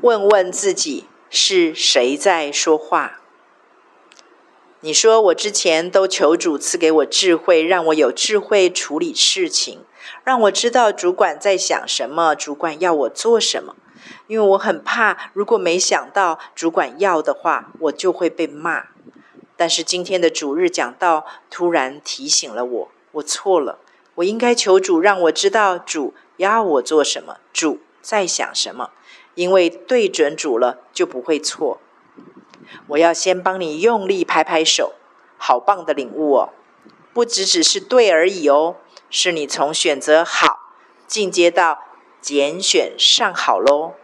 [0.00, 3.18] 问问自己，是谁在说话？
[4.78, 9.84] 你说我之前都求主赐给我智慧，让我有智慧处理事情，
[10.22, 13.74] 让我知道主管在想什么，主管要我做什么。
[14.28, 18.84] 因为我很怕，如果没想到主管要的话，我就会被骂。
[19.56, 23.80] 但是今天的主日讲到突然提醒了我，我错了，
[24.14, 28.90] 我应该求主让我知道主要我做什么，主在想什么。
[29.38, 31.80] 因为对准主了，就不会错。
[32.88, 34.94] 我要先帮你用力拍拍手，
[35.36, 36.48] 好棒的领悟哦！
[37.14, 38.74] 不只只是对而已哦，
[39.08, 40.58] 是你从选择好
[41.06, 41.84] 进阶到
[42.20, 43.94] 拣选上好喽。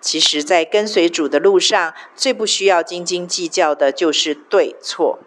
[0.00, 5.18] 其实，在跟随主的路上，最不需要斤斤计较的就是对错，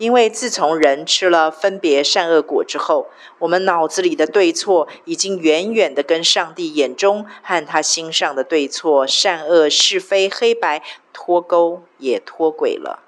[0.00, 10.82] 因为自从人吃了分别善恶果之后，我们脑子里的对错已经远远的跟上帝眼中和他心上的对错、善恶、是非、黑白。
[11.12, 13.00] 脱钩也脱轨了。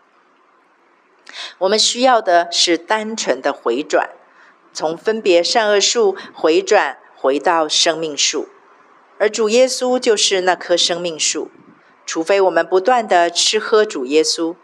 [1.56, 4.10] 我们需要的是单纯的回转，
[4.74, 8.48] 从分别善恶树回转回到生命树，
[9.18, 11.50] 而主耶稣就是那棵生命树。
[12.04, 14.56] 除非我们不断的吃喝主耶稣，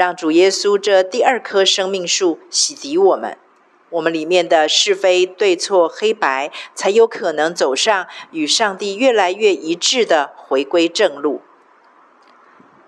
[0.00, 3.36] 让主耶稣这第二棵生命树洗涤我们，
[3.90, 11.42] 我们里面的是非对错黑白，才有可能走上与上帝越来越一致的回归正路。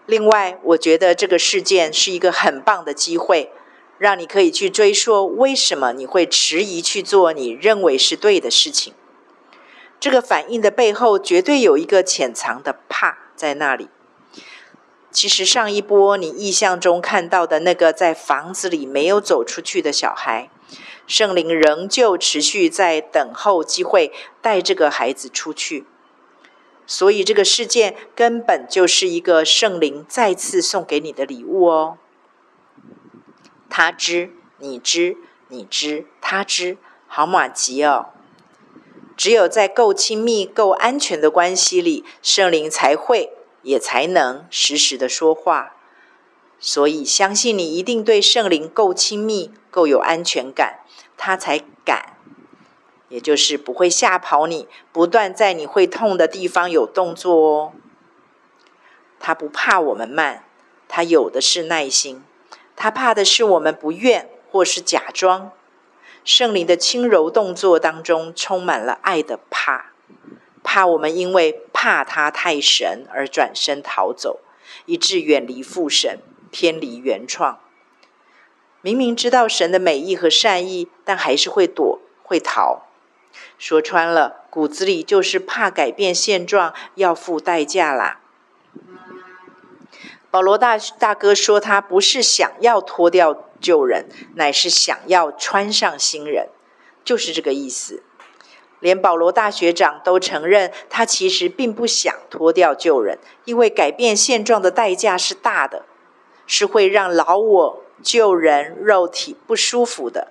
[0.06, 3.52] 另外，我觉得这个事件是一个很棒的机会，
[3.98, 8.94] 让你可以去追溯为什么你会迟疑去做你认为是对的事情。
[10.00, 13.90] 这个反应的背后，绝对有一个潜藏的怕在那里。
[15.12, 20.50] 其实上一波你意象中看到的那个在房子里没有走出去的小孩，
[21.06, 25.84] 圣灵仍旧持续在等候机会带这个孩子出去。
[26.86, 31.98] 所以这个事件根本就是一个圣灵再次送给你的礼物哦。
[33.70, 35.17] 他知，你知，
[35.48, 38.06] 你知，他知，好马吉哦。
[39.17, 43.30] 只有在够亲密、够安全的关系里，圣灵才会
[43.62, 45.74] 也才能实时的说话。
[46.61, 50.80] 所以相信你一定对圣灵够亲密、够有安全感，
[51.17, 52.17] 他才敢。
[53.08, 57.72] 也就是不会吓跑你，不断在你会痛的地方有动作哦。
[59.20, 60.45] 他不怕我们慢，
[60.89, 62.24] 他有的是耐心。
[62.74, 65.52] 他怕的是我们不愿或是假装。
[66.24, 69.92] 圣灵的轻柔动作当中充满了爱的怕，
[70.62, 71.52] 怕我们因为
[71.83, 74.39] 怕他太神而转身逃走，
[74.87, 76.20] 以致远离父神，
[76.53, 77.59] 偏离原创。
[78.83, 82.87] 明明知道神的美意和善意，但还是会躲，会逃。
[83.59, 88.20] 说穿了，骨子里就是怕改变现状，要付代价啦。
[90.31, 96.49] 保罗大大哥说，他不是想要脱掉旧人，乃是想要穿上新人，
[97.03, 98.05] 就是这个意思。
[98.83, 105.85] 连保罗大学长都承认，他其实并不想脱掉旧人，因为改变现状的代价是大的，
[106.47, 110.29] 是会让老我、旧人、肉体不舒服的。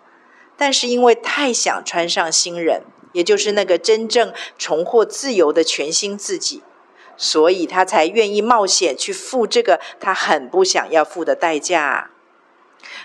[0.57, 6.61] 但是因为太想穿上新人，也就是那个真正重获自由的全新自己，
[7.15, 12.11] 所以他才愿意冒险去付这个他很不想要付的代价。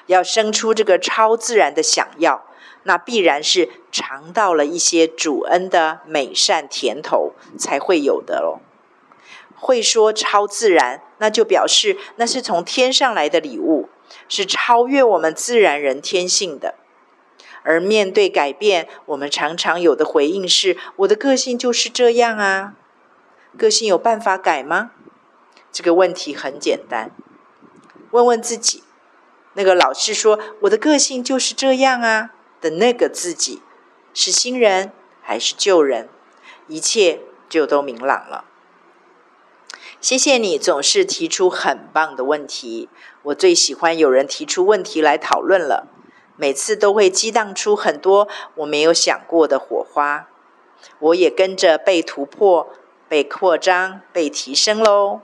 [0.06, 2.44] 要生出这个超自然的想要，
[2.86, 8.60] 那必然是尝到了一些主恩的美善甜头才会有的喽。
[9.54, 13.88] 会说超自然，那就表示那是从天上来的礼物，
[14.28, 16.76] 是超越我们自然人天性的。
[17.62, 22.74] 而面对改变，我们常常有的回应是：“我的个性就是这样啊，
[23.58, 24.92] 个性有办法改吗？”
[25.72, 27.10] 这个问题很简单，
[28.12, 28.84] 问问自己，
[29.54, 32.30] 那个老是说“我的个性就是这样啊”
[32.68, 33.62] 的那个自己，
[34.12, 34.90] 是新人
[35.22, 36.08] 还是旧人？
[36.66, 38.44] 一切就都明朗了。
[40.00, 42.88] 谢谢你总是提出很棒的问题，
[43.22, 45.86] 我最喜欢有人提出问题来讨论了。
[46.36, 48.26] 每次都会激荡出很多
[48.56, 50.28] 我没有想过的火花，
[50.98, 52.68] 我也跟着被突破、
[53.08, 55.20] 被扩张、被提升喽。